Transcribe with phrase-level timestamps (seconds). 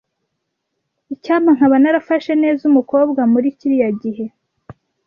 [1.13, 4.25] Icyampa nkaba narafashe neza umukobwa muri kiriya gihe.